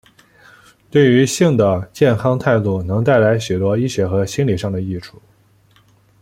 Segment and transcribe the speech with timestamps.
[0.89, 5.21] 对于性的健康态度能带来许多医学和心里上的益处。